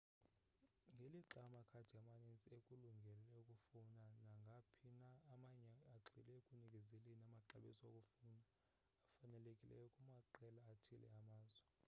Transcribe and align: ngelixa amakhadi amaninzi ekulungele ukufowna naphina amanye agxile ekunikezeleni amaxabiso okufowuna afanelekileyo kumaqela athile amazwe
ngelixa 0.93 1.37
amakhadi 1.47 1.93
amaninzi 2.03 2.47
ekulungele 2.57 3.21
ukufowna 3.39 4.09
naphina 4.45 5.11
amanye 5.33 5.75
agxile 5.95 6.31
ekunikezeleni 6.39 7.21
amaxabiso 7.29 7.83
okufowuna 8.01 8.43
afanelekileyo 9.11 9.87
kumaqela 9.95 10.61
athile 10.73 11.07
amazwe 11.19 11.67